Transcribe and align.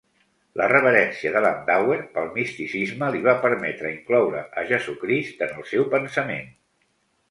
La 0.61 0.69
reverència 0.69 1.31
de 1.35 1.43
Landauer 1.47 1.99
pel 2.17 2.33
misticisme 2.39 3.11
li 3.17 3.23
va 3.29 3.37
permetre 3.47 3.95
incloure 3.99 4.45
a 4.51 4.67
Jesucrist 4.75 5.49
en 5.51 5.57
el 5.63 5.73
seu 5.75 5.91
pensament. 5.97 6.55